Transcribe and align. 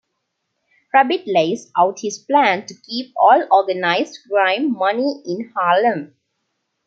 Rabbit 0.95 1.27
lays 1.27 1.71
out 1.77 1.99
his 1.99 2.17
plan 2.17 2.65
to 2.65 2.73
keep 2.73 3.13
all 3.15 3.47
organized 3.51 4.17
crime 4.27 4.73
money 4.73 5.21
in 5.27 5.51
Harlem. 5.55 6.15